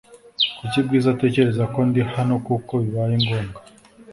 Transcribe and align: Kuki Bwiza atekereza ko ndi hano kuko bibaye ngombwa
Kuki 0.57 0.77
Bwiza 0.85 1.07
atekereza 1.11 1.63
ko 1.73 1.79
ndi 1.87 2.01
hano 2.13 2.35
kuko 2.45 2.73
bibaye 2.83 3.15
ngombwa 3.23 3.59